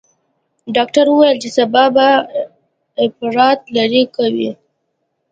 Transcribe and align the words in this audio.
ډاکتر 0.75 1.05
وويل 1.09 1.37
چې 1.43 1.49
سبا 1.57 1.83
به 1.95 2.07
اپرات 3.05 3.59
لرې 3.75 4.03
کوي. 4.15 4.51